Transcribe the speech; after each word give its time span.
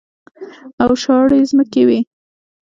او 0.83 0.91
شاړې 1.03 1.39
ځمکې 1.49 1.81
وې. 1.87 1.99